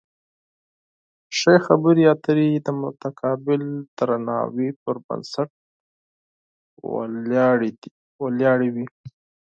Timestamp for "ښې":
1.37-1.55